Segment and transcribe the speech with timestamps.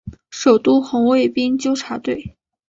[0.31, 2.35] 首都红卫兵纠察队。